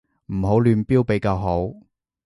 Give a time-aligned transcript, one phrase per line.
[0.33, 1.73] 唔好亂標比較好